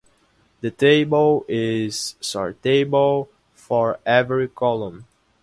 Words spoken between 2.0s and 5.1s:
sortable for every column.